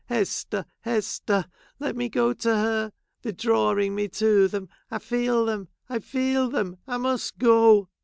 [0.07, 0.65] Hester!
[0.79, 1.45] Hester!
[1.77, 4.67] let me go to her; they are drawing me to them.
[4.89, 6.77] I feel them— I feel them.
[6.87, 7.87] I must go